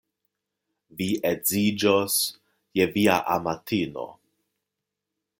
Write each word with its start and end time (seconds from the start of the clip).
Vi 1.01 1.07
edziĝos 1.31 2.15
je 2.79 2.87
via 2.95 3.19
amatino. 3.35 4.07